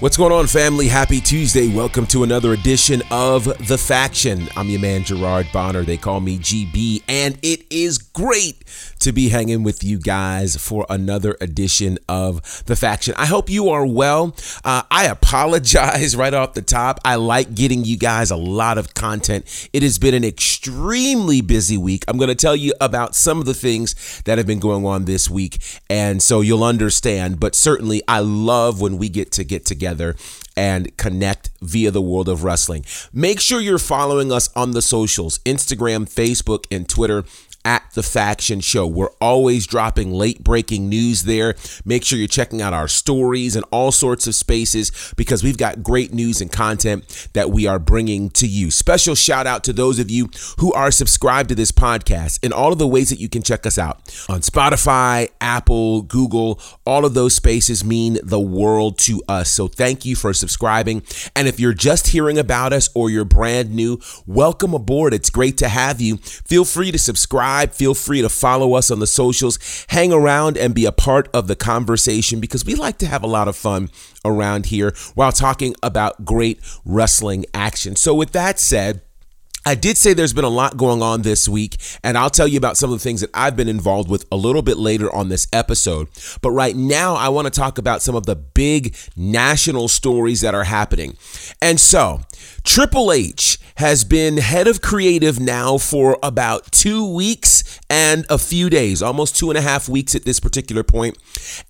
[0.00, 0.88] What's going on, family?
[0.88, 1.68] Happy Tuesday.
[1.68, 4.48] Welcome to another edition of The Faction.
[4.56, 5.82] I'm your man, Gerard Bonner.
[5.82, 8.66] They call me GB, and it is great
[9.00, 13.14] to be hanging with you guys for another edition of The Faction.
[13.16, 14.34] I hope you are well.
[14.64, 17.00] Uh, I apologize right off the top.
[17.04, 19.68] I like getting you guys a lot of content.
[19.72, 22.04] It has been an extremely busy week.
[22.08, 25.04] I'm going to tell you about some of the things that have been going on
[25.04, 27.40] this week, and so you'll understand.
[27.40, 30.16] But certainly, I love when we get to get together together
[30.56, 32.84] and connect via the world of wrestling.
[33.12, 37.24] Make sure you're following us on the socials Instagram, Facebook, and Twitter
[37.64, 38.86] at the Faction Show.
[38.86, 41.54] We're always dropping late breaking news there.
[41.84, 45.82] Make sure you're checking out our stories and all sorts of spaces because we've got
[45.82, 48.70] great news and content that we are bringing to you.
[48.70, 52.72] Special shout out to those of you who are subscribed to this podcast and all
[52.72, 53.96] of the ways that you can check us out
[54.28, 56.60] on Spotify, Apple, Google.
[56.86, 59.50] All of those spaces mean the world to us.
[59.50, 61.02] So thank you for subscribing.
[61.36, 65.12] And if you're just hearing about us or you're brand new, welcome aboard.
[65.12, 66.16] It's great to have you.
[66.16, 67.72] Feel free to subscribe subscribe.
[67.72, 69.58] Feel free to follow us on the socials.
[69.88, 73.26] Hang around and be a part of the conversation because we like to have a
[73.26, 73.90] lot of fun
[74.24, 77.96] around here while talking about great wrestling action.
[77.96, 79.02] So, with that said,
[79.66, 82.56] I did say there's been a lot going on this week, and I'll tell you
[82.56, 85.28] about some of the things that I've been involved with a little bit later on
[85.28, 86.08] this episode.
[86.40, 90.54] But right now, I want to talk about some of the big national stories that
[90.54, 91.16] are happening.
[91.60, 92.22] And so,
[92.64, 98.68] Triple H has been head of creative now for about two weeks and a few
[98.68, 101.16] days, almost two and a half weeks at this particular point.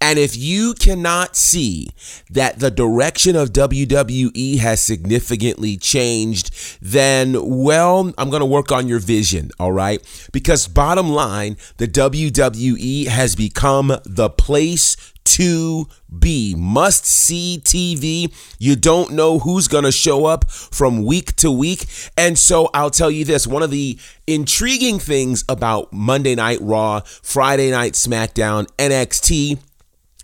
[0.00, 1.90] And if you cannot see
[2.28, 6.50] that the direction of WWE has significantly changed,
[6.82, 10.00] then, well, I'm going to work on your vision, all right?
[10.32, 15.86] Because bottom line, the WWE has become the place to
[16.18, 16.54] be.
[16.56, 18.32] Must see TV.
[18.58, 21.86] You don't know who's going to show up from week to week.
[22.16, 27.00] And so I'll tell you this one of the intriguing things about Monday Night Raw,
[27.22, 29.58] Friday Night SmackDown, NXT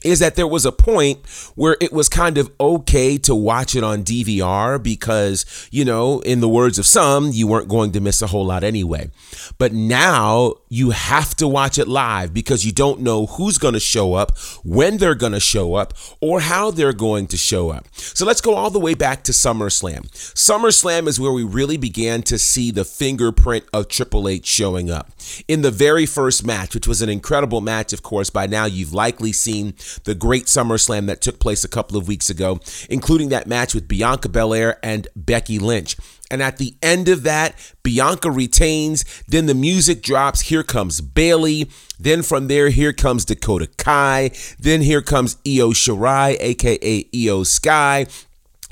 [0.05, 3.83] is that there was a point where it was kind of okay to watch it
[3.83, 8.23] on DVR because, you know, in the words of some, you weren't going to miss
[8.23, 9.11] a whole lot anyway.
[9.59, 13.81] But now you have to watch it live because you don't know who's going to
[13.81, 17.87] show up, when they're going to show up, or how they're going to show up.
[17.95, 20.09] So let's go all the way back to SummerSlam.
[20.35, 25.11] SummerSlam is where we really began to see the fingerprint of Triple H showing up.
[25.49, 28.93] In the very first match, which was an incredible match, of course, by now you've
[28.93, 29.75] likely seen
[30.05, 33.89] the great SummerSlam that took place a couple of weeks ago, including that match with
[33.89, 35.97] Bianca Belair and Becky Lynch.
[36.31, 39.05] And at the end of that, Bianca retains.
[39.29, 40.43] Then the music drops.
[40.43, 41.71] Here comes Bayley.
[41.99, 44.33] Then from there, here comes Dakota Kai.
[44.59, 48.07] Then here comes Io Shirai, aka Iyo Sky.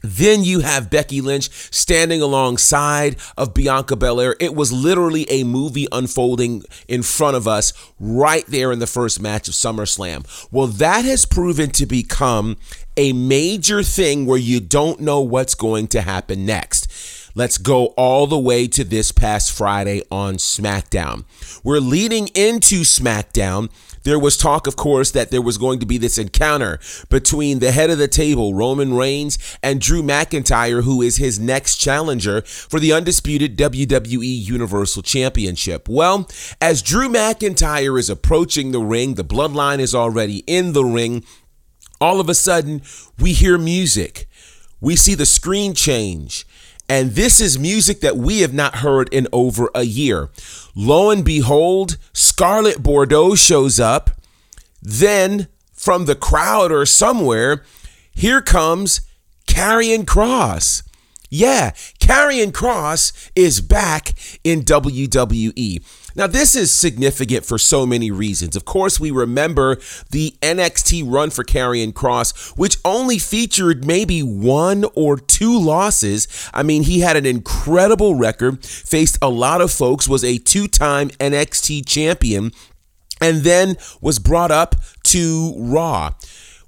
[0.05, 4.37] Then you have Becky Lynch standing alongside of Bianca Belair.
[4.39, 9.19] It was literally a movie unfolding in front of us right there in the first
[9.19, 10.27] match of SummerSlam.
[10.53, 12.59] Well, that has proven to become
[12.99, 17.24] a major thing where you don't know what's going to happen next.
[17.35, 21.25] Let's go all the way to this past Friday on SmackDown.
[21.65, 23.71] We're leading into SmackDown
[24.05, 26.79] there was talk, of course, that there was going to be this encounter
[27.09, 31.77] between the head of the table, Roman Reigns, and Drew McIntyre, who is his next
[31.77, 35.89] challenger for the undisputed WWE Universal Championship.
[35.89, 36.29] Well,
[36.61, 41.25] as Drew McIntyre is approaching the ring, the bloodline is already in the ring.
[41.99, 42.83] All of a sudden,
[43.19, 44.29] we hear music.
[44.83, 46.47] We see the screen change.
[46.89, 50.31] And this is music that we have not heard in over a year.
[50.75, 54.11] Lo and behold, Scarlett Bordeaux shows up.
[54.83, 57.63] Then from the crowd or somewhere,
[58.13, 59.01] here comes
[59.47, 60.83] Karrion Kross.
[61.31, 64.13] Yeah, Karrion Kross is back
[64.45, 65.83] in WWE.
[66.17, 68.55] Now, this is significant for so many reasons.
[68.55, 69.79] Of course, we remember
[70.11, 76.29] the NXT run for Karrion Kross, which only featured maybe one or two losses.
[76.55, 80.69] I mean, he had an incredible record, faced a lot of folks, was a two
[80.69, 82.53] time NXT champion,
[83.21, 86.13] and then was brought up to Raw.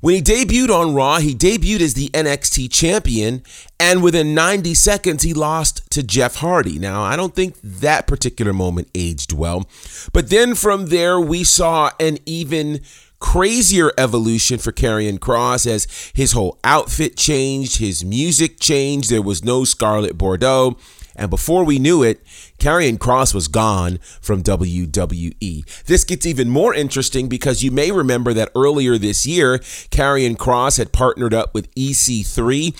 [0.01, 3.43] When he debuted on Raw, he debuted as the NXT champion,
[3.81, 6.79] and within 90 seconds, he lost to Jeff Hardy.
[6.79, 9.67] Now, I don't think that particular moment aged well,
[10.13, 12.81] but then from there, we saw an even
[13.19, 19.11] crazier evolution for Karrion Kross as his whole outfit changed, his music changed.
[19.11, 20.77] There was no Scarlett Bordeaux.
[21.17, 22.25] And before we knew it,
[22.59, 25.85] Karrion Kross was gone from WWE.
[25.85, 30.79] This gets even more interesting because you may remember that earlier this year, Karrion Kross
[30.79, 32.77] had partnered up with EC3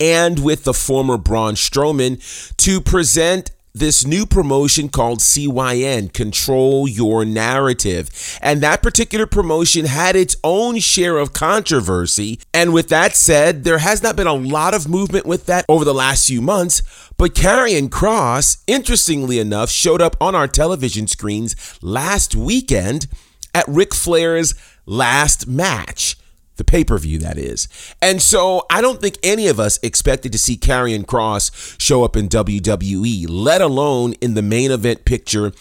[0.00, 7.24] and with the former Braun Strowman to present this new promotion called CYN, Control Your
[7.24, 8.10] Narrative.
[8.42, 12.40] And that particular promotion had its own share of controversy.
[12.52, 15.84] And with that said, there has not been a lot of movement with that over
[15.84, 16.82] the last few months.
[17.16, 23.06] But Karrion Kross, interestingly enough, showed up on our television screens last weekend
[23.54, 24.54] at Ric Flair's
[24.86, 26.16] last match
[26.60, 27.68] the pay per view, that is.
[28.02, 32.16] And so I don't think any of us expected to see Karrion Kross show up
[32.16, 35.52] in WWE, let alone in the main event picture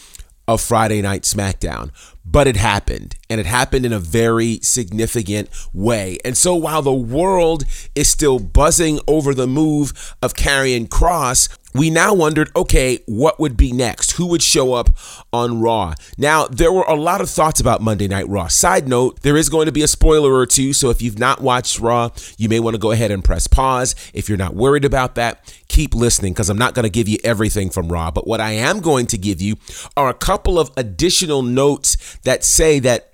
[0.45, 1.91] of Friday Night SmackDown.
[2.25, 6.17] But it happened, and it happened in a very significant way.
[6.25, 7.63] And so while the world
[7.95, 13.55] is still buzzing over the move of Karrion Kross, we now wondered okay, what would
[13.55, 14.13] be next?
[14.13, 14.89] Who would show up
[15.31, 15.93] on Raw?
[16.17, 18.47] Now, there were a lot of thoughts about Monday Night Raw.
[18.47, 21.41] Side note, there is going to be a spoiler or two, so if you've not
[21.41, 23.95] watched Raw, you may want to go ahead and press pause.
[24.13, 27.17] If you're not worried about that, keep listening because I'm not going to give you
[27.23, 28.11] everything from Raw.
[28.11, 29.55] But what I am going to give you
[29.95, 33.13] are a couple of additional notes that say that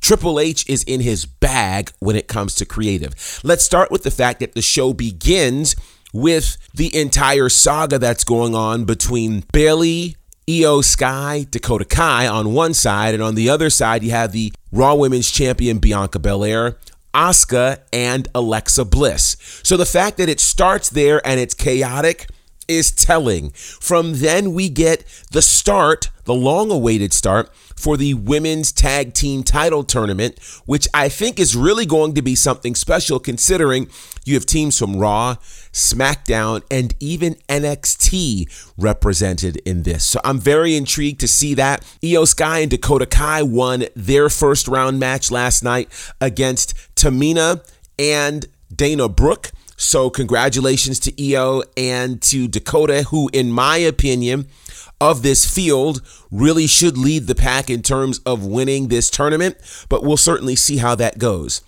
[0.00, 3.40] Triple H is in his bag when it comes to creative.
[3.42, 5.74] Let's start with the fact that the show begins
[6.14, 10.16] with the entire saga that's going on between Bayley,
[10.46, 14.52] Iyo Sky, Dakota Kai on one side, and on the other side, you have the
[14.70, 16.78] Raw Women's Champion Bianca Belair,
[17.12, 19.36] Asuka, and Alexa Bliss.
[19.64, 22.28] So the fact that it starts there and it's chaotic
[22.68, 23.50] is telling.
[23.50, 29.42] From then, we get the start, the long awaited start for the women's tag team
[29.42, 33.88] title tournament, which I think is really going to be something special considering
[34.24, 35.36] you have teams from Raw,
[35.72, 40.04] SmackDown, and even NXT represented in this.
[40.04, 41.82] So I'm very intrigued to see that.
[42.02, 45.88] Iyo Sky and Dakota Kai won their first round match last night
[46.20, 47.62] against Tamina
[47.98, 49.50] and Dana Brooke.
[49.76, 54.46] So, congratulations to Iyo and to Dakota, who, in my opinion,
[55.00, 56.00] of this field
[56.30, 59.56] really should lead the pack in terms of winning this tournament,
[59.88, 61.60] but we'll certainly see how that goes.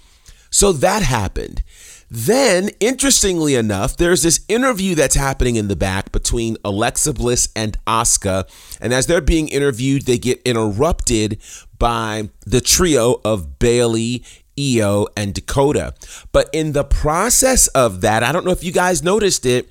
[0.50, 1.62] So that happened.
[2.08, 7.76] Then, interestingly enough, there's this interview that's happening in the back between Alexa Bliss and
[7.84, 8.48] Asuka.
[8.80, 11.38] And as they're being interviewed, they get interrupted
[11.78, 14.24] by the trio of Bayley,
[14.56, 15.94] Iyo, and Dakota.
[16.32, 19.68] But in the process of that, I don't know if you guys noticed it,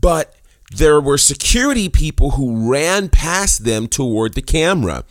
[0.00, 0.34] but
[0.74, 5.04] there were security people who ran past them toward the camera.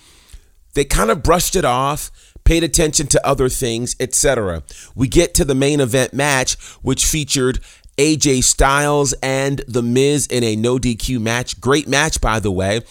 [0.74, 2.12] They kind of brushed it off,
[2.44, 4.64] paid attention to other things, etc.
[4.94, 7.60] We get to the main event match, which featured
[7.98, 11.62] AJ Styles and The Miz in a no DQ match.
[11.62, 12.82] Great match, by the way.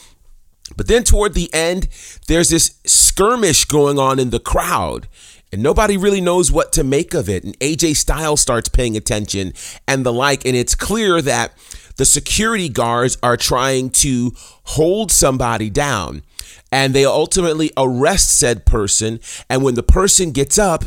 [0.77, 1.89] But then toward the end,
[2.27, 5.09] there's this skirmish going on in the crowd
[5.55, 7.45] and nobody really knows what to make of it.
[7.45, 9.53] And AJ Styles starts paying attention
[9.87, 10.45] and the like.
[10.45, 11.53] And it's clear that
[11.97, 14.33] the security guards are trying to
[14.65, 16.25] hold somebody down.
[16.73, 19.21] And they ultimately arrest said person.
[19.49, 20.87] And when the person gets up,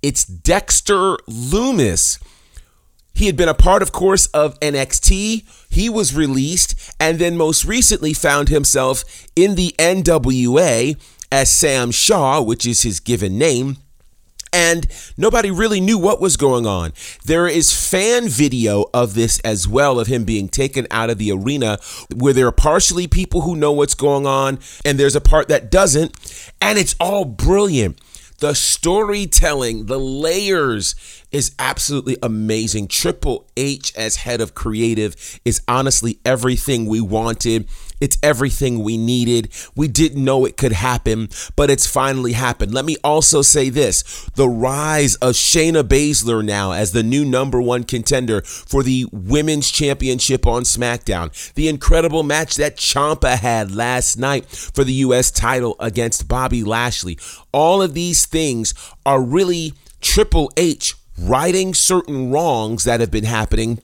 [0.00, 2.18] it's Dexter Loomis.
[3.12, 5.44] He had been a part, of course, of NXT.
[5.68, 10.98] He was released and then most recently found himself in the NWA
[11.30, 13.76] as Sam Shaw, which is his given name
[14.52, 14.86] and
[15.16, 16.92] nobody really knew what was going on.
[17.24, 21.32] There is fan video of this as well, of him being taken out of the
[21.32, 21.78] arena,
[22.14, 25.70] where there are partially people who know what's going on, and there's a part that
[25.70, 26.14] doesn't,
[26.60, 28.00] and it's all brilliant.
[28.38, 30.94] The storytelling, the layers
[31.32, 32.88] is absolutely amazing.
[32.88, 37.66] Triple H as head of creative is honestly everything we wanted.
[38.00, 39.52] It's everything we needed.
[39.74, 42.74] We didn't know it could happen, but it's finally happened.
[42.74, 44.02] Let me also say this
[44.34, 49.70] the rise of Shayna Baszler now as the new number one contender for the women's
[49.70, 51.54] championship on SmackDown.
[51.54, 55.30] The incredible match that Ciampa had last night for the U.S.
[55.30, 57.18] title against Bobby Lashley.
[57.52, 58.74] All of these things
[59.04, 63.80] are really Triple H righting certain wrongs that have been happening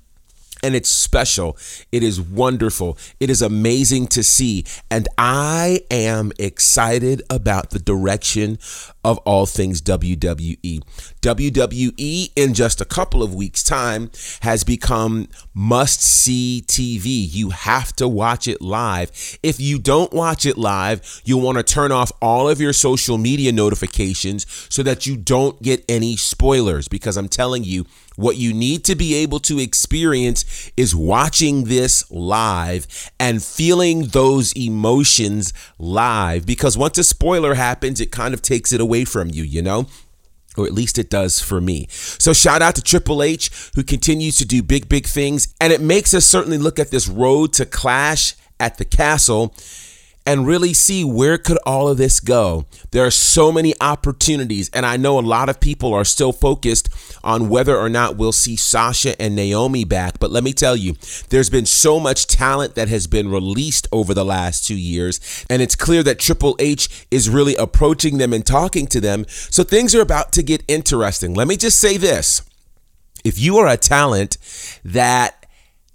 [0.63, 1.57] and it's special.
[1.91, 2.97] It is wonderful.
[3.19, 4.65] It is amazing to see.
[4.91, 8.59] And I am excited about the direction
[9.05, 10.83] of all things WWE.
[11.21, 14.11] WWE, in just a couple of weeks' time,
[14.43, 17.27] has become must see TV.
[17.31, 19.39] You have to watch it live.
[19.43, 23.19] If you don't watch it live, you'll want to turn off all of your social
[23.19, 28.53] media notifications so that you don't get any spoilers because I'm telling you, what you
[28.53, 36.45] need to be able to experience is watching this live and feeling those emotions live
[36.47, 39.87] because once a spoiler happens, it kind of takes it away from you, you know?
[40.55, 41.87] Or at least it does for me.
[41.89, 45.49] So, shout out to Triple H, who continues to do big, big things.
[45.59, 49.55] And it makes us certainly look at this road to clash at the castle
[50.25, 52.65] and really see where could all of this go.
[52.93, 56.89] There are so many opportunities and I know a lot of people are still focused
[57.25, 60.95] on whether or not we'll see Sasha and Naomi back, but let me tell you,
[61.31, 65.61] there's been so much talent that has been released over the last 2 years and
[65.61, 69.25] it's clear that Triple H is really approaching them and talking to them.
[69.29, 71.35] So things are about to get interesting.
[71.35, 72.43] Let me just say this.
[73.25, 74.37] If you are a talent
[74.85, 75.42] that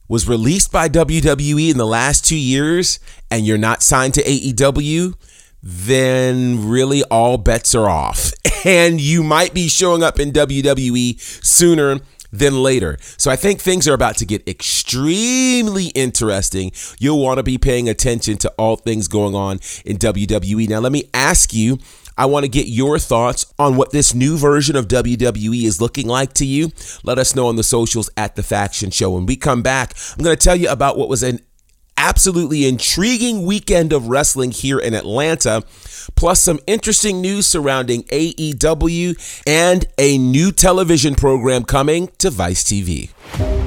[0.08, 3.00] was released by WWE in the last two years
[3.30, 5.14] and you're not signed to AEW,
[5.62, 8.32] then really all bets are off.
[8.66, 12.00] And you might be showing up in WWE sooner
[12.32, 12.98] than later.
[13.18, 16.72] So I think things are about to get extremely interesting.
[17.00, 20.68] You'll want to be paying attention to all things going on in WWE.
[20.68, 21.78] Now, let me ask you
[22.18, 26.08] I want to get your thoughts on what this new version of WWE is looking
[26.08, 26.72] like to you.
[27.04, 29.12] Let us know on the socials at The Faction Show.
[29.12, 31.40] When we come back, I'm going to tell you about what was an
[31.98, 35.64] absolutely intriguing weekend of wrestling here in Atlanta,
[36.16, 43.10] plus some interesting news surrounding AEW and a new television program coming to Vice TV.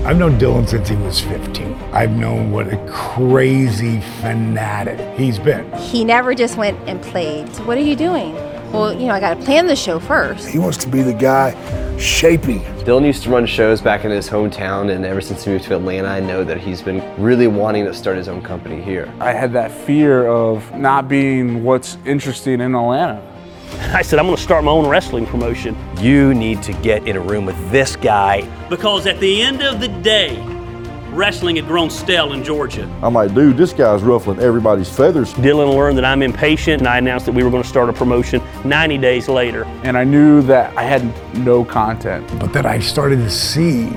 [0.05, 1.75] I've known Dylan since he was 15.
[1.93, 5.71] I've known what a crazy fanatic he's been.
[5.75, 7.55] He never just went and played.
[7.55, 8.35] So what are you doing?
[8.73, 10.49] Well, you know, I got to plan the show first.
[10.49, 11.57] He wants to be the guy
[11.99, 12.61] shaping.
[12.85, 15.77] Dylan used to run shows back in his hometown, and ever since he moved to
[15.77, 19.13] Atlanta, I know that he's been really wanting to start his own company here.
[19.19, 23.21] I had that fear of not being what's interesting in Atlanta.
[23.93, 25.77] I said, I'm going to start my own wrestling promotion.
[25.99, 28.43] You need to get in a room with this guy.
[28.69, 30.37] Because at the end of the day,
[31.13, 32.89] wrestling had grown stale in Georgia.
[33.03, 35.33] I'm like, dude, this guy's ruffling everybody's feathers.
[35.35, 37.93] Dylan learned that I'm impatient, and I announced that we were going to start a
[37.93, 39.65] promotion 90 days later.
[39.85, 41.05] And I knew that I had
[41.37, 42.27] no content.
[42.39, 43.91] But then I started to see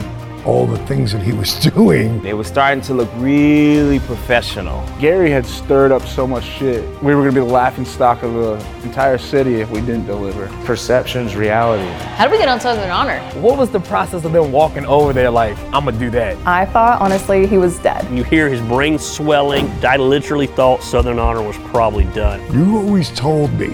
[0.46, 2.24] all the things that he was doing.
[2.26, 4.86] It was starting to look really professional.
[5.00, 6.84] Gary had stirred up so much shit.
[7.02, 10.06] We were going to be the laughing stock of the entire city if we didn't
[10.06, 10.48] deliver.
[10.66, 11.90] Perception's reality.
[12.16, 13.20] How did we get on Southern Honor?
[13.40, 16.38] What was the process of them walking over there like, I'm going to do that?
[16.46, 18.10] I thought, honestly, he was dead.
[18.16, 19.70] You hear his brain swelling.
[19.84, 22.42] I literally thought Southern Honor was probably done.
[22.54, 23.74] You always told me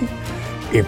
[0.71, 0.87] if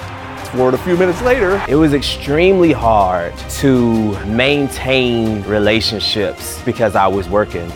[0.51, 1.63] for it a few minutes later.
[1.67, 7.71] It was extremely hard to maintain relationships because I was working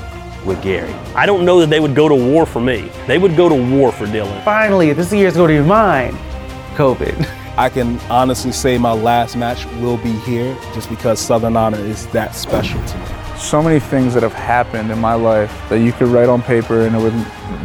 [0.45, 0.93] with Gary.
[1.15, 2.91] I don't know that they would go to war for me.
[3.07, 4.43] They would go to war for Dylan.
[4.43, 6.13] Finally, this year's going to be mine.
[6.75, 7.27] COVID.
[7.57, 12.05] I can honestly say my last match will be here just because Southern Honor is
[12.07, 13.05] that special to me.
[13.37, 16.81] So many things that have happened in my life that you could write on paper
[16.85, 17.13] and it would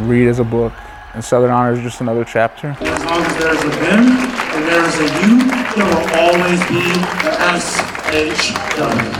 [0.06, 0.72] read as a book.
[1.12, 2.76] And Southern Honor is just another chapter.
[2.80, 4.06] As long as there's a them
[4.54, 5.42] and there's a you,
[5.74, 6.80] there will always be
[7.24, 9.10] the SHW.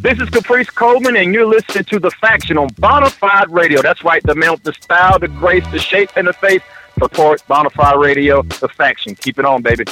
[0.00, 3.80] This is Caprice Coleman, and you're listening to The Faction on Bonafide Radio.
[3.82, 6.62] That's right, the mount, the style, the grace, the shape, and the face.
[6.98, 9.14] Support Bonafide Radio, The Faction.
[9.14, 9.84] Keep it on, baby.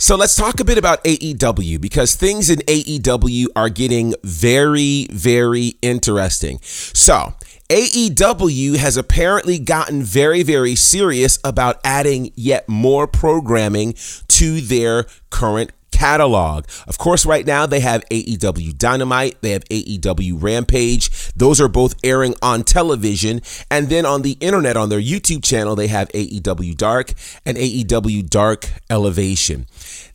[0.00, 5.74] So let's talk a bit about AEW because things in AEW are getting very, very
[5.82, 6.58] interesting.
[6.62, 7.34] So,
[7.68, 13.94] AEW has apparently gotten very, very serious about adding yet more programming
[14.28, 16.64] to their current catalog.
[16.88, 21.30] Of course, right now they have AEW Dynamite, they have AEW Rampage.
[21.34, 23.42] Those are both airing on television.
[23.70, 27.12] And then on the internet, on their YouTube channel, they have AEW Dark
[27.44, 29.66] and AEW Dark Elevation.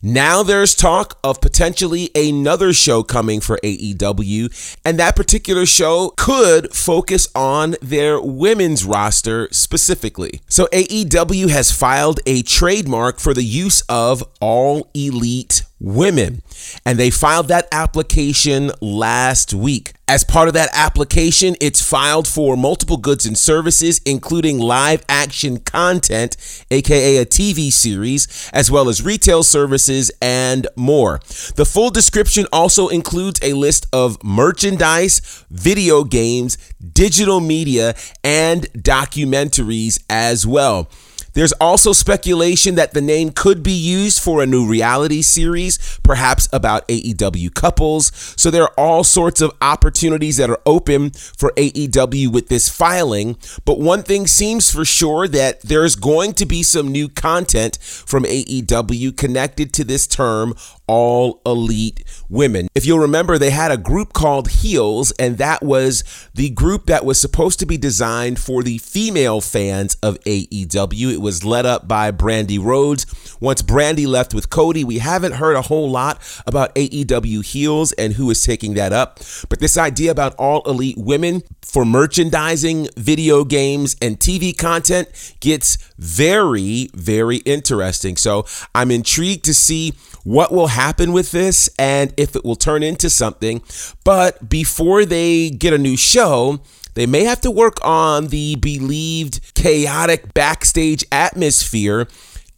[0.02, 6.74] Now there's talk of potentially another show coming for AEW, and that particular show could
[6.74, 10.40] focus on their women's roster specifically.
[10.48, 16.42] So AEW has filed a trademark for the use of all elite women.
[16.84, 19.92] And they filed that application last week.
[20.08, 25.58] As part of that application, it's filed for multiple goods and services, including live action
[25.58, 26.36] content,
[26.70, 31.18] aka a TV series, as well as retail services and more.
[31.56, 36.56] The full description also includes a list of merchandise, video games,
[36.92, 40.88] digital media, and documentaries as well.
[41.36, 46.48] There's also speculation that the name could be used for a new reality series, perhaps
[46.50, 48.10] about AEW couples.
[48.38, 53.36] So there are all sorts of opportunities that are open for AEW with this filing.
[53.66, 58.24] But one thing seems for sure that there's going to be some new content from
[58.24, 60.54] AEW connected to this term
[60.86, 62.68] all elite women.
[62.74, 67.04] If you'll remember, they had a group called Heels, and that was the group that
[67.04, 71.12] was supposed to be designed for the female fans of AEW.
[71.12, 73.06] It was led up by Brandi Rhodes.
[73.40, 78.14] Once Brandi left with Cody, we haven't heard a whole lot about AEW Heels and
[78.14, 79.20] who is taking that up.
[79.48, 85.08] But this idea about all elite women for merchandising, video games, and TV content
[85.40, 88.16] gets very, very interesting.
[88.16, 89.94] So I'm intrigued to see
[90.26, 93.62] what will happen with this and if it will turn into something.
[94.02, 96.58] But before they get a new show,
[96.94, 102.08] they may have to work on the believed chaotic backstage atmosphere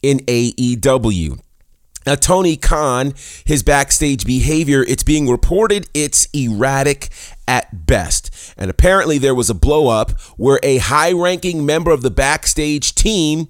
[0.01, 1.39] in AEW.
[2.07, 3.13] Now, Tony Khan,
[3.45, 7.09] his backstage behavior, it's being reported it's erratic
[7.47, 8.31] at best.
[8.57, 13.47] And apparently, there was a blowup where a high ranking member of the backstage team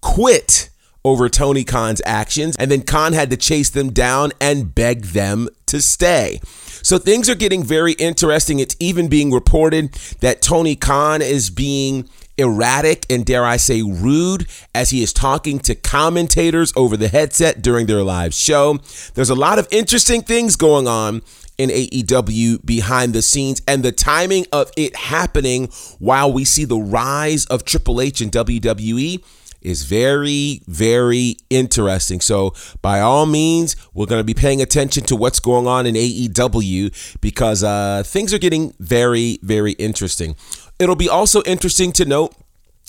[0.00, 0.70] quit
[1.04, 5.48] over Tony Khan's actions, and then Khan had to chase them down and beg them
[5.66, 6.40] to stay.
[6.82, 8.58] So things are getting very interesting.
[8.58, 14.46] It's even being reported that Tony Khan is being erratic and, dare I say, rude
[14.74, 18.78] as he is talking to commentators over the headset during their live show.
[19.14, 21.22] There's a lot of interesting things going on
[21.58, 26.78] in AEW behind the scenes and the timing of it happening while we see the
[26.78, 29.22] rise of Triple H and WWE
[29.62, 32.20] is very, very interesting.
[32.20, 35.94] So, by all means, we're going to be paying attention to what's going on in
[35.94, 40.36] AEW because uh, things are getting very, very interesting.
[40.78, 42.34] It'll be also interesting to note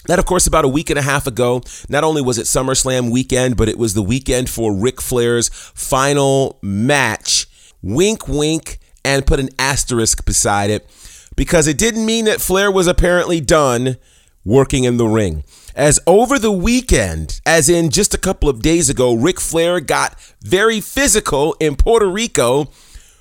[0.05, 3.11] that, of course, about a week and a half ago, not only was it SummerSlam
[3.11, 7.47] weekend, but it was the weekend for Ric Flair's final match.
[7.81, 10.87] Wink, wink, and put an asterisk beside it
[11.35, 13.97] because it didn't mean that Flair was apparently done
[14.45, 15.43] working in the ring.
[15.75, 20.19] As over the weekend, as in just a couple of days ago, Ric Flair got
[20.41, 22.69] very physical in Puerto Rico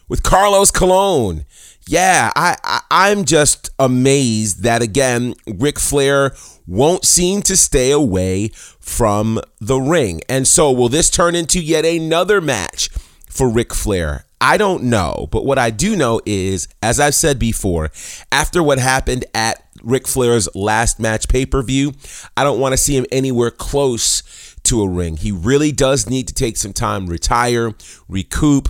[0.08, 1.44] with Carlos Colon.
[1.86, 6.34] Yeah, I, I am just amazed that again Ric Flair
[6.66, 8.48] won't seem to stay away
[8.80, 10.20] from the ring.
[10.28, 12.88] And so will this turn into yet another match
[13.28, 14.24] for Ric Flair?
[14.40, 17.90] I don't know, but what I do know is, as I've said before,
[18.32, 21.92] after what happened at Ric Flair's last match pay per view,
[22.36, 25.16] I don't want to see him anywhere close to a ring.
[25.16, 27.72] He really does need to take some time, retire,
[28.08, 28.68] recoup,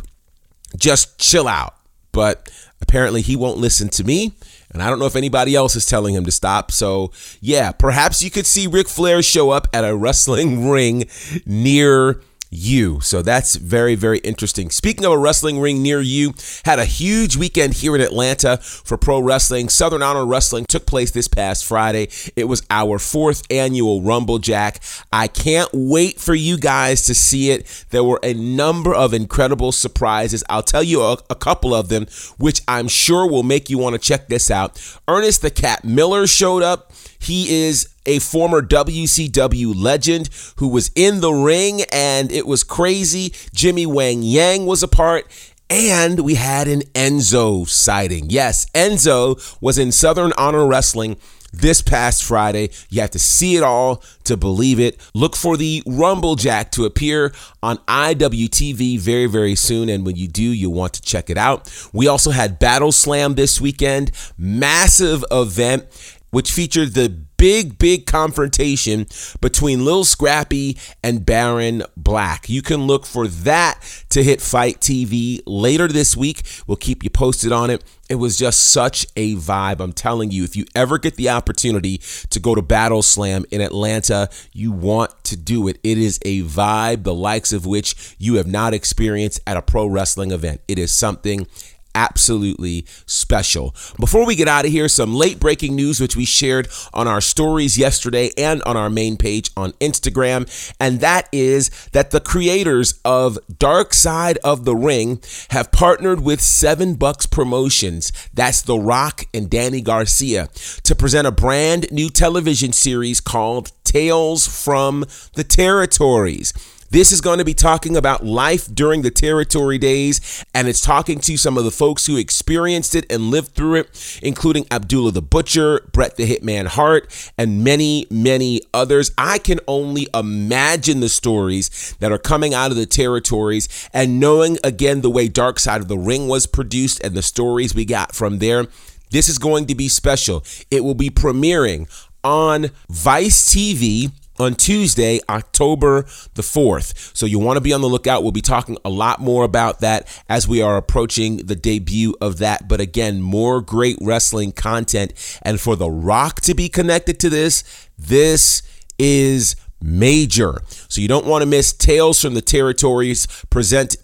[0.77, 1.75] just chill out.
[2.13, 4.35] But apparently, he won't listen to me.
[4.73, 6.71] And I don't know if anybody else is telling him to stop.
[6.71, 11.09] So, yeah, perhaps you could see Ric Flair show up at a wrestling ring
[11.45, 12.21] near
[12.51, 13.01] you.
[13.01, 14.71] So that's very, very interesting.
[14.71, 16.35] Speaking of a wrestling ring near you,
[16.65, 19.69] had a huge weekend here in Atlanta for pro wrestling.
[19.69, 22.09] Southern Honor Wrestling took place this past Friday.
[22.35, 24.81] It was our fourth annual Rumble Jack.
[25.13, 27.87] I can't wait for you guys to see it.
[27.91, 30.43] There were a number of incredible surprises.
[30.49, 32.07] I'll tell you a, a couple of them,
[32.39, 34.81] which I'm sure will make you want to check this out.
[35.07, 36.93] Ernest the Cat Miller showed up.
[37.19, 43.33] He is a former WCW legend who was in the ring, and it was crazy.
[43.55, 45.27] Jimmy Wang Yang was a part.
[45.73, 48.27] And we had an Enzo sighting.
[48.29, 51.17] Yes, Enzo was in Southern Honor Wrestling
[51.53, 52.71] this past Friday.
[52.89, 55.01] You have to see it all to believe it.
[55.15, 59.89] Look for the Rumble Jack to appear on IWTV very, very soon.
[59.89, 61.73] And when you do, you'll want to check it out.
[61.93, 65.87] We also had Battleslam this weekend, massive event
[66.31, 67.09] which featured the
[67.41, 69.07] big, big confrontation
[69.41, 72.51] between Lil Scrappy and Baron Black.
[72.51, 76.43] You can look for that to hit FITE TV later this week.
[76.67, 77.83] We'll keep you posted on it.
[78.11, 79.81] It was just such a vibe.
[79.81, 84.29] I'm telling you, if you ever get the opportunity to go to Battleslam in Atlanta,
[84.53, 85.79] you want to do it.
[85.83, 89.87] It is a vibe, the likes of which you have not experienced at a pro
[89.87, 90.61] wrestling event.
[90.69, 91.47] It is something
[91.95, 93.75] absolutely special.
[93.99, 97.21] Before we get out of here, some late breaking news which we shared on our
[97.21, 100.47] stories yesterday and on our main page on Instagram,
[100.79, 106.41] and that is that the creators of Dark Side of the Ring have partnered with
[106.41, 110.49] 7 Bucks Promotions, that's The Rock and Dany Garcia,
[110.83, 116.53] to present a brand new television series called Tales from the Territories.
[116.93, 121.21] This is going to be talking about life during the territory days, and it's talking
[121.21, 125.23] to some of the folks who experienced it and lived through it, including Abdullah the
[125.23, 129.13] Butcher, Bret the Hitman Hart, and many, many others.
[129.17, 134.59] I can only imagine the stories that are coming out of the territories and knowing
[134.65, 138.17] again the way Dark Side of the Ring was produced and the stories we got
[138.17, 138.67] from there.
[139.13, 140.43] This is going to be special.
[140.73, 141.89] It will be premiering
[142.25, 146.03] on Vice TV on Tuesday, October
[146.35, 147.17] the 4th.
[147.17, 148.23] So you want to be on the lookout.
[148.23, 152.39] We'll be talking a lot more about that as we are approaching the debut of
[152.39, 152.67] that.
[152.69, 155.13] But again, more great wrestling content.
[155.43, 158.63] And for The Rock to be connected to this, this
[158.99, 160.59] is major.
[160.89, 163.97] So you don't want to miss Tales from the Territories present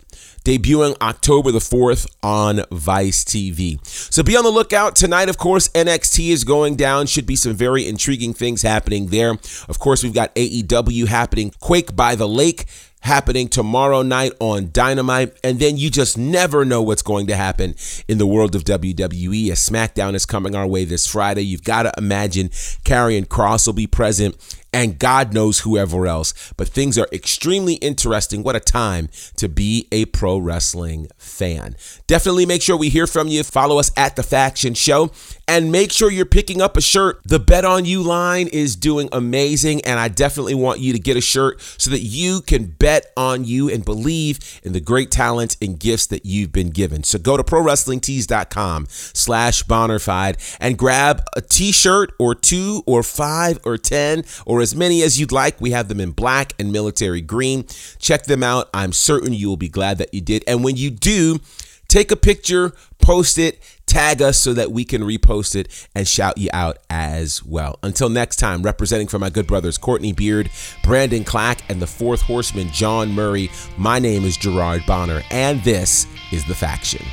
[0.47, 3.85] debuting October the 4th on Vice TV.
[3.85, 4.95] So be on the lookout.
[4.95, 7.07] Tonight, of course, NXT is going down.
[7.07, 9.33] Should be some very intriguing things happening there.
[9.69, 12.67] Of course, we've got AEW happening, Quake by the Lake
[13.01, 15.37] happening tomorrow night on Dynamite.
[15.43, 17.75] And then you just never know what's going to happen
[18.07, 19.51] in the world of WWE.
[19.51, 22.51] As SmackDown is coming our way this Friday, you've got to imagine
[22.85, 24.37] Karrion Kross will be present
[24.73, 26.53] and God knows whoever else.
[26.57, 28.43] But things are extremely interesting.
[28.43, 31.77] What a time to be a pro wrestling fan.
[32.07, 33.43] Definitely make sure we hear from you.
[33.43, 35.11] Follow us at The Faction Show
[35.49, 37.21] and make sure you're picking up a shirt.
[37.25, 41.17] The Bet on You line is doing amazing, and I definitely want you to get
[41.17, 45.57] a shirt so that you can bet on you and believe in the great talents
[45.63, 47.05] and gifts that you've been given.
[47.05, 53.79] So go to ProWrestlingTees.com slash Bonnerfied and grab a t-shirt or two or five or
[53.79, 54.23] ten
[54.57, 55.61] or as many as you'd like.
[55.61, 57.67] We have them in black and military green.
[57.99, 58.71] Check them out.
[58.73, 60.43] I'm certain you will be glad that you did.
[60.47, 61.41] And when you do,
[61.89, 66.39] take a picture, post it, tag us so that we can repost it and shout
[66.39, 67.79] you out as well.
[67.83, 70.49] Until next time, representing for my good brothers Courtney Beard,
[70.83, 76.07] Brandon Clack, and the fourth horseman John Murray, my name is Gerard Bonner, and this
[76.33, 77.05] is The Faction.